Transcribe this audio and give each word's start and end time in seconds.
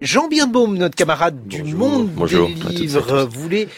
Jean 0.00 0.28
Birnbaum, 0.28 0.78
notre 0.78 0.96
camarade 0.96 1.46
du 1.46 1.62
monde 1.74 2.08
des 2.14 2.70
livres, 2.70 3.28
voulait 3.30 3.68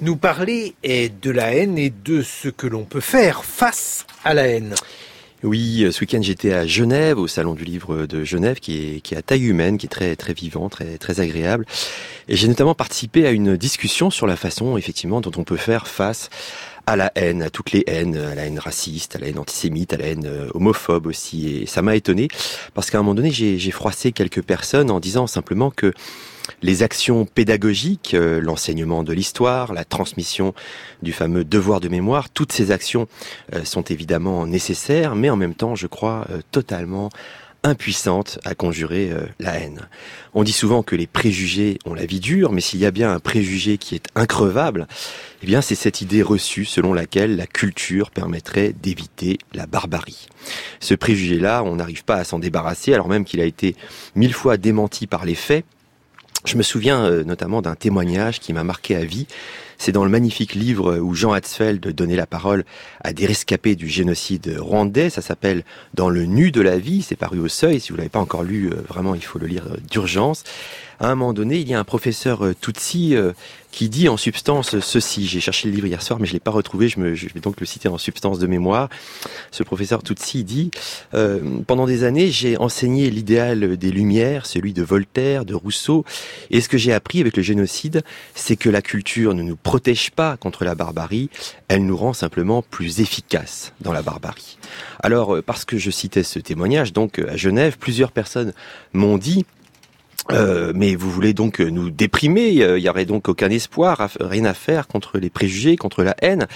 nous 0.00 0.16
parler 0.16 0.74
de 0.82 1.30
la 1.30 1.54
haine 1.54 1.78
et 1.78 1.90
de 1.90 2.20
ce 2.20 2.48
que 2.48 2.66
l'on 2.66 2.84
peut 2.84 2.98
faire 2.98 3.44
face 3.44 4.04
à 4.24 4.34
la 4.34 4.48
haine. 4.48 4.74
Oui, 5.44 5.86
ce 5.92 6.00
week-end 6.00 6.20
j'étais 6.20 6.52
à 6.52 6.66
Genève, 6.66 7.16
au 7.16 7.28
salon 7.28 7.54
du 7.54 7.62
livre 7.62 8.06
de 8.06 8.24
Genève, 8.24 8.58
qui 8.58 8.96
est, 8.96 9.00
qui 9.00 9.14
est 9.14 9.18
à 9.18 9.22
taille 9.22 9.44
humaine, 9.44 9.78
qui 9.78 9.86
est 9.86 9.88
très 9.88 10.16
très 10.16 10.32
vivant, 10.32 10.68
très 10.68 10.98
très 10.98 11.20
agréable. 11.20 11.64
Et 12.28 12.34
j'ai 12.34 12.48
notamment 12.48 12.74
participé 12.74 13.24
à 13.24 13.30
une 13.30 13.56
discussion 13.56 14.10
sur 14.10 14.26
la 14.26 14.34
façon, 14.34 14.76
effectivement, 14.76 15.20
dont 15.20 15.30
on 15.36 15.44
peut 15.44 15.56
faire 15.56 15.86
face 15.86 16.28
à 16.86 16.96
la 16.96 17.12
haine, 17.14 17.42
à 17.42 17.50
toutes 17.50 17.70
les 17.70 17.84
haines, 17.86 18.16
à 18.16 18.34
la 18.34 18.46
haine 18.46 18.58
raciste, 18.58 19.14
à 19.14 19.20
la 19.20 19.28
haine 19.28 19.38
antisémite, 19.38 19.92
à 19.92 19.98
la 19.98 20.06
haine 20.06 20.26
euh, 20.26 20.48
homophobe 20.54 21.06
aussi. 21.06 21.48
Et 21.48 21.66
ça 21.66 21.82
m'a 21.82 21.94
étonné 21.94 22.26
parce 22.74 22.90
qu'à 22.90 22.98
un 22.98 23.02
moment 23.02 23.14
donné, 23.14 23.30
j'ai 23.30 23.70
froissé 23.70 24.10
quelques 24.10 24.42
personnes 24.42 24.90
en 24.90 24.98
disant 24.98 25.28
simplement 25.28 25.70
que 25.70 25.92
les 26.62 26.82
actions 26.82 27.24
pédagogiques, 27.24 28.14
euh, 28.14 28.40
l'enseignement 28.40 29.02
de 29.02 29.12
l'histoire, 29.12 29.72
la 29.72 29.84
transmission 29.84 30.54
du 31.02 31.12
fameux 31.12 31.44
devoir 31.44 31.80
de 31.80 31.88
mémoire, 31.88 32.30
toutes 32.30 32.52
ces 32.52 32.70
actions 32.70 33.06
euh, 33.54 33.64
sont 33.64 33.82
évidemment 33.82 34.46
nécessaires, 34.46 35.14
mais 35.14 35.30
en 35.30 35.36
même 35.36 35.54
temps, 35.54 35.74
je 35.74 35.86
crois, 35.86 36.26
totalement 36.50 37.10
impuissante 37.64 38.38
à 38.44 38.54
conjurer 38.54 39.10
euh, 39.10 39.26
la 39.40 39.58
haine. 39.58 39.88
On 40.34 40.44
dit 40.44 40.52
souvent 40.52 40.82
que 40.82 40.94
les 40.94 41.06
préjugés 41.06 41.78
ont 41.84 41.94
la 41.94 42.06
vie 42.06 42.20
dure, 42.20 42.52
mais 42.52 42.60
s'il 42.60 42.80
y 42.80 42.86
a 42.86 42.90
bien 42.90 43.12
un 43.12 43.18
préjugé 43.18 43.78
qui 43.78 43.94
est 43.94 44.06
increvable, 44.14 44.86
eh 45.42 45.46
bien 45.46 45.60
c'est 45.60 45.74
cette 45.74 46.00
idée 46.00 46.22
reçue 46.22 46.64
selon 46.64 46.92
laquelle 46.92 47.36
la 47.36 47.46
culture 47.46 48.10
permettrait 48.10 48.72
d'éviter 48.80 49.38
la 49.54 49.66
barbarie. 49.66 50.28
Ce 50.80 50.94
préjugé-là, 50.94 51.62
on 51.64 51.76
n'arrive 51.76 52.04
pas 52.04 52.16
à 52.16 52.24
s'en 52.24 52.38
débarrasser, 52.38 52.94
alors 52.94 53.08
même 53.08 53.24
qu'il 53.24 53.40
a 53.40 53.44
été 53.44 53.74
mille 54.14 54.34
fois 54.34 54.56
démenti 54.56 55.06
par 55.06 55.24
les 55.24 55.34
faits. 55.34 55.64
Je 56.44 56.56
me 56.56 56.62
souviens 56.62 57.04
euh, 57.04 57.24
notamment 57.24 57.62
d'un 57.62 57.74
témoignage 57.74 58.40
qui 58.40 58.52
m'a 58.52 58.64
marqué 58.64 58.96
à 58.96 59.04
vie. 59.04 59.26
C'est 59.78 59.92
dans 59.92 60.04
le 60.04 60.10
magnifique 60.10 60.54
livre 60.54 60.98
où 60.98 61.14
Jean 61.14 61.32
Hatzfeld 61.32 61.80
donnait 61.94 62.16
la 62.16 62.26
parole 62.26 62.64
à 63.02 63.12
des 63.12 63.26
rescapés 63.26 63.76
du 63.76 63.88
génocide 63.88 64.56
rwandais. 64.58 65.08
Ça 65.08 65.22
s'appelle 65.22 65.64
Dans 65.94 66.10
le 66.10 66.24
nu 66.24 66.50
de 66.50 66.60
la 66.60 66.78
vie. 66.78 67.02
C'est 67.02 67.16
paru 67.16 67.38
au 67.38 67.48
seuil. 67.48 67.78
Si 67.78 67.90
vous 67.90 67.96
l'avez 67.96 68.08
pas 68.08 68.18
encore 68.18 68.42
lu, 68.42 68.70
euh, 68.70 68.82
vraiment, 68.88 69.14
il 69.14 69.22
faut 69.22 69.38
le 69.38 69.46
lire 69.46 69.66
euh, 69.70 69.76
d'urgence. 69.88 70.42
À 71.00 71.06
un 71.06 71.14
moment 71.14 71.32
donné, 71.32 71.58
il 71.58 71.68
y 71.68 71.74
a 71.74 71.78
un 71.78 71.84
professeur 71.84 72.42
Tutsi 72.60 73.14
qui 73.70 73.88
dit 73.88 74.08
en 74.08 74.16
substance 74.16 74.80
ceci. 74.80 75.26
J'ai 75.26 75.40
cherché 75.40 75.68
le 75.68 75.74
livre 75.74 75.86
hier 75.86 76.02
soir, 76.02 76.18
mais 76.18 76.26
je 76.26 76.32
l'ai 76.32 76.40
pas 76.40 76.50
retrouvé. 76.50 76.88
Je, 76.88 76.98
vais 76.98 77.40
donc 77.40 77.60
le 77.60 77.66
citer 77.66 77.88
en 77.88 77.98
substance 77.98 78.38
de 78.38 78.46
mémoire. 78.46 78.88
Ce 79.50 79.62
professeur 79.62 80.02
Tutsi 80.02 80.44
dit 80.44 80.70
euh, 81.14 81.60
pendant 81.66 81.86
des 81.86 82.04
années, 82.04 82.30
j'ai 82.30 82.56
enseigné 82.56 83.10
l'idéal 83.10 83.76
des 83.76 83.90
Lumières, 83.90 84.46
celui 84.46 84.72
de 84.72 84.82
Voltaire, 84.82 85.44
de 85.44 85.54
Rousseau. 85.54 86.04
Et 86.50 86.60
ce 86.60 86.68
que 86.68 86.78
j'ai 86.78 86.92
appris 86.92 87.20
avec 87.20 87.36
le 87.36 87.42
génocide, 87.42 88.02
c'est 88.34 88.56
que 88.56 88.70
la 88.70 88.82
culture 88.82 89.34
ne 89.34 89.42
nous 89.42 89.56
protège 89.68 90.12
pas 90.12 90.38
contre 90.38 90.64
la 90.64 90.74
barbarie, 90.74 91.28
elle 91.68 91.84
nous 91.84 91.94
rend 91.94 92.14
simplement 92.14 92.62
plus 92.62 93.00
efficaces 93.00 93.74
dans 93.82 93.92
la 93.92 94.00
barbarie. 94.00 94.56
Alors, 95.02 95.36
euh, 95.36 95.42
parce 95.42 95.66
que 95.66 95.76
je 95.76 95.90
citais 95.90 96.22
ce 96.22 96.38
témoignage, 96.38 96.94
donc 96.94 97.18
à 97.18 97.36
Genève, 97.36 97.76
plusieurs 97.76 98.10
personnes 98.10 98.54
m'ont 98.94 99.18
dit 99.18 99.44
euh, 100.32 100.72
mais 100.74 100.94
vous 100.94 101.10
voulez 101.10 101.34
donc 101.34 101.60
nous 101.60 101.90
déprimer, 101.90 102.48
il 102.48 102.82
n'y 102.82 102.88
aurait 102.88 103.04
donc 103.04 103.28
aucun 103.28 103.50
espoir, 103.50 104.08
rien 104.20 104.46
à 104.46 104.54
faire 104.54 104.86
contre 104.86 105.18
les 105.18 105.28
préjugés, 105.28 105.76
contre 105.76 106.02
la 106.02 106.14
haine. 106.22 106.46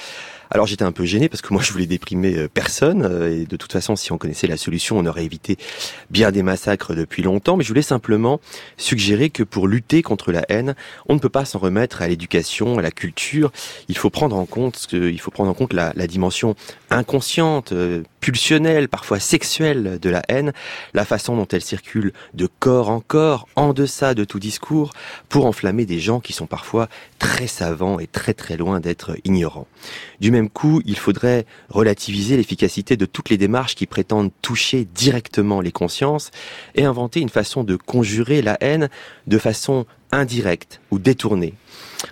Alors 0.54 0.66
j'étais 0.66 0.84
un 0.84 0.92
peu 0.92 1.06
gêné 1.06 1.30
parce 1.30 1.40
que 1.40 1.54
moi 1.54 1.62
je 1.62 1.72
voulais 1.72 1.86
déprimer 1.86 2.36
euh, 2.36 2.46
personne 2.46 3.06
euh, 3.06 3.40
et 3.40 3.46
de 3.46 3.56
toute 3.56 3.72
façon 3.72 3.96
si 3.96 4.12
on 4.12 4.18
connaissait 4.18 4.46
la 4.46 4.58
solution 4.58 4.98
on 4.98 5.06
aurait 5.06 5.24
évité 5.24 5.56
bien 6.10 6.30
des 6.30 6.42
massacres 6.42 6.94
depuis 6.94 7.22
longtemps. 7.22 7.56
Mais 7.56 7.64
je 7.64 7.68
voulais 7.68 7.80
simplement 7.80 8.38
suggérer 8.76 9.30
que 9.30 9.44
pour 9.44 9.66
lutter 9.66 10.02
contre 10.02 10.30
la 10.30 10.44
haine 10.50 10.74
on 11.08 11.14
ne 11.14 11.18
peut 11.18 11.30
pas 11.30 11.46
s'en 11.46 11.58
remettre 11.58 12.02
à 12.02 12.08
l'éducation, 12.08 12.78
à 12.78 12.82
la 12.82 12.90
culture, 12.90 13.50
il 13.88 13.96
faut 13.96 14.10
prendre 14.10 14.36
en 14.36 14.44
compte 14.44 14.88
il 14.92 15.18
faut 15.20 15.30
prendre 15.30 15.50
en 15.50 15.54
compte 15.54 15.72
la, 15.72 15.92
dimension 16.06 16.54
inconsciente, 16.90 17.72
euh, 17.72 18.02
pulsionnelle, 18.22 18.88
parfois 18.88 19.18
sexuelle 19.18 19.98
de 20.00 20.08
la 20.08 20.22
haine, 20.28 20.52
la 20.94 21.04
façon 21.04 21.36
dont 21.36 21.48
elle 21.48 21.60
circule 21.60 22.12
de 22.34 22.48
corps 22.60 22.88
en 22.88 23.00
corps, 23.00 23.48
en 23.56 23.72
deçà 23.74 24.14
de 24.14 24.24
tout 24.24 24.38
discours, 24.38 24.92
pour 25.28 25.44
enflammer 25.44 25.86
des 25.86 25.98
gens 25.98 26.20
qui 26.20 26.32
sont 26.32 26.46
parfois 26.46 26.88
très 27.18 27.48
savants 27.48 27.98
et 27.98 28.06
très 28.06 28.32
très 28.32 28.56
loin 28.56 28.78
d'être 28.78 29.16
ignorants. 29.24 29.66
Du 30.20 30.30
même 30.30 30.48
coup, 30.48 30.80
il 30.84 30.96
faudrait 30.96 31.46
relativiser 31.68 32.36
l'efficacité 32.36 32.96
de 32.96 33.06
toutes 33.06 33.28
les 33.28 33.38
démarches 33.38 33.74
qui 33.74 33.86
prétendent 33.86 34.30
toucher 34.40 34.86
directement 34.94 35.60
les 35.60 35.72
consciences 35.72 36.30
et 36.76 36.84
inventer 36.84 37.20
une 37.20 37.28
façon 37.28 37.64
de 37.64 37.74
conjurer 37.74 38.40
la 38.40 38.56
haine 38.60 38.88
de 39.26 39.38
façon 39.38 39.84
indirecte 40.12 40.80
ou 40.90 40.98
détournée. 40.98 41.54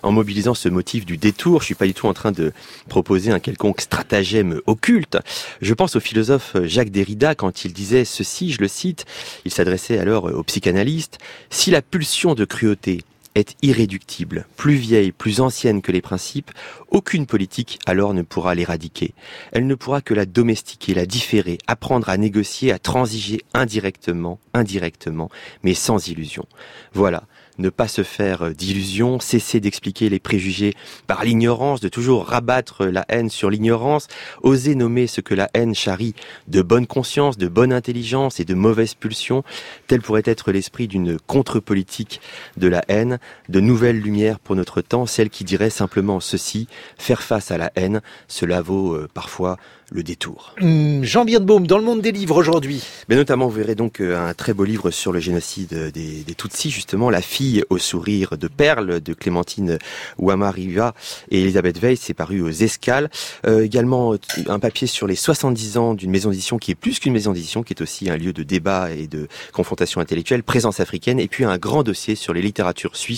En 0.03 0.12
mobilisant 0.12 0.55
ce 0.55 0.69
motif 0.69 1.05
du 1.05 1.16
détour, 1.16 1.61
je 1.61 1.66
suis 1.66 1.75
pas 1.75 1.87
du 1.87 1.94
tout 1.94 2.06
en 2.06 2.15
train 2.15 2.33
de 2.33 2.53
proposer 2.88 3.31
un 3.31 3.41
quelconque 3.41 3.81
stratagème 3.81 4.61
occulte. 4.66 5.19
Je 5.61 5.75
pense 5.75 5.97
au 5.97 6.00
philosophe 6.00 6.56
Jacques 6.65 6.91
Derrida 6.91 7.34
quand 7.34 7.65
il 7.65 7.72
disait 7.72 8.05
ceci, 8.05 8.53
je 8.53 8.60
le 8.60 8.69
cite, 8.69 9.05
il 9.44 9.50
s'adressait 9.50 9.99
alors 9.99 10.25
aux 10.25 10.43
psychanalystes, 10.44 11.19
si 11.50 11.71
la 11.71 11.83
pulsion 11.83 12.34
de 12.34 12.44
cruauté 12.44 13.03
est 13.34 13.56
irréductible, 13.62 14.46
plus 14.56 14.74
vieille, 14.74 15.12
plus 15.12 15.41
ancienne 15.41 15.82
que 15.82 15.92
les 15.92 16.00
principes, 16.00 16.50
aucune 16.91 17.26
politique 17.26 17.78
alors 17.86 18.14
ne 18.14 18.22
pourra 18.22 18.54
l'éradiquer. 18.54 19.14
Elle 19.52 19.66
ne 19.66 19.74
pourra 19.74 20.00
que 20.00 20.14
la 20.14 20.26
domestiquer, 20.26 20.94
la 20.94 21.06
différer, 21.06 21.58
apprendre 21.66 22.08
à 22.08 22.16
négocier, 22.16 22.72
à 22.72 22.78
transiger 22.78 23.42
indirectement, 23.54 24.41
indirectement, 24.54 25.30
mais 25.62 25.74
sans 25.74 26.08
illusion. 26.08 26.46
Voilà, 26.92 27.24
ne 27.60 27.68
pas 27.68 27.88
se 27.88 28.02
faire 28.02 28.50
d'illusions, 28.54 29.20
cesser 29.20 29.60
d'expliquer 29.60 30.08
les 30.08 30.18
préjugés 30.18 30.74
par 31.06 31.24
l'ignorance, 31.24 31.80
de 31.80 31.88
toujours 31.88 32.26
rabattre 32.26 32.86
la 32.86 33.04
haine 33.08 33.30
sur 33.30 33.50
l'ignorance, 33.50 34.08
oser 34.42 34.74
nommer 34.74 35.06
ce 35.06 35.20
que 35.20 35.34
la 35.34 35.48
haine 35.54 35.74
charrie 35.74 36.14
de 36.48 36.62
bonne 36.62 36.86
conscience, 36.86 37.38
de 37.38 37.48
bonne 37.48 37.72
intelligence 37.72 38.41
et 38.41 38.44
de 38.44 38.54
mauvaise 38.54 38.94
pulsion, 38.94 39.44
tel 39.86 40.00
pourrait 40.00 40.22
être 40.24 40.50
l'esprit 40.52 40.88
d'une 40.88 41.18
contre-politique 41.20 42.20
de 42.56 42.66
la 42.66 42.82
haine, 42.88 43.19
de 43.48 43.60
nouvelles 43.60 44.00
lumières 44.00 44.38
pour 44.38 44.56
notre 44.56 44.81
temps, 44.81 45.06
celle 45.06 45.31
qui 45.31 45.44
dirait 45.44 45.70
simplement 45.70 46.20
ceci, 46.20 46.69
faire 46.98 47.22
face 47.22 47.50
à 47.50 47.58
la 47.58 47.72
haine, 47.76 48.00
cela 48.28 48.62
vaut 48.62 48.94
euh, 48.94 49.08
parfois 49.12 49.56
le 49.91 50.03
détour. 50.03 50.54
Hum, 50.60 51.03
Jean 51.04 51.25
Birnbaum, 51.25 51.66
dans 51.66 51.78
le 51.78 51.84
monde 51.84 52.00
des 52.00 52.12
livres 52.12 52.36
aujourd'hui. 52.36 52.82
Mais 53.09 53.16
notamment, 53.16 53.47
vous 53.47 53.56
verrez 53.56 53.75
donc 53.75 54.00
euh, 54.00 54.16
un 54.16 54.34
très 54.34 54.54
beau 54.54 54.64
livre 54.64 54.91
sur 54.91 55.12
le 55.12 55.20
génocide 55.20 55.91
des, 55.92 56.22
des 56.22 56.34
Tutsis, 56.34 56.70
justement, 56.70 57.10
La 57.10 57.20
fille 57.20 57.64
au 57.70 57.78
sourire 57.78 58.38
de 58.38 58.48
perles 58.48 59.00
de 59.00 59.14
Clémentine 59.14 59.78
Ouamariva 60.19 60.94
et 61.30 61.42
Elisabeth 61.42 61.78
Veil, 61.78 61.97
c'est 61.97 62.14
paru 62.14 62.41
aux 62.41 62.50
Escales. 62.50 63.10
Euh, 63.47 63.64
également, 63.64 64.14
un 64.47 64.59
papier 64.59 64.86
sur 64.86 65.06
les 65.06 65.16
70 65.16 65.76
ans 65.76 65.94
d'une 65.94 66.10
maison 66.10 66.30
d'édition 66.30 66.59
qui 66.59 66.70
est 66.70 66.76
plus 66.76 67.00
qu'une 67.00 67.12
maison 67.12 67.32
d'édition, 67.32 67.62
qui 67.62 67.72
est 67.72 67.82
aussi 67.82 68.10
un 68.10 68.16
lieu 68.16 68.32
de 68.32 68.42
débat 68.42 68.92
et 68.92 69.06
de 69.06 69.28
confrontation 69.53 70.00
intellectuelle, 70.00 70.42
présence 70.42 70.78
africaine, 70.80 71.19
et 71.19 71.28
puis 71.28 71.44
un 71.44 71.59
grand 71.59 71.82
dossier 71.82 72.14
sur 72.14 72.32
les 72.32 72.42
littératures 72.42 72.97
suisses 72.97 73.09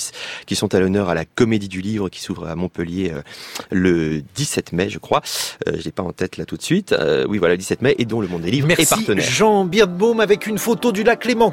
qui 0.47 0.56
sont 0.56 0.75
à 0.75 0.80
l'honneur 0.80 1.08
à 1.08 1.14
la 1.14 1.25
Comédie 1.25 1.69
du 1.69 1.80
Livre 1.80 2.08
qui 2.08 2.20
s'ouvre 2.20 2.47
à 2.47 2.54
Montpellier 2.54 3.12
euh, 3.14 3.22
le 3.70 4.22
17 4.34 4.72
mai, 4.72 4.88
je 4.88 4.98
crois. 4.98 5.22
Euh, 5.69 5.72
je 5.78 5.84
l'ai 5.84 5.92
pas 5.92 6.03
en 6.03 6.12
tête 6.12 6.36
là 6.36 6.44
tout 6.44 6.56
de 6.56 6.62
suite. 6.62 6.92
Euh, 6.92 7.26
oui, 7.28 7.38
voilà, 7.38 7.56
17 7.56 7.82
mai, 7.82 7.94
et 7.98 8.04
dont 8.04 8.20
le 8.20 8.28
Monde 8.28 8.42
des 8.42 8.50
Livres 8.50 8.69
Merci 8.69 8.82
est 8.82 8.88
partenaire. 8.88 9.25
Jean 9.25 9.64
Birnbaum 9.64 10.20
avec 10.20 10.47
une 10.47 10.58
photo 10.58 10.92
du 10.92 11.03
lac 11.03 11.20
Clément. 11.20 11.50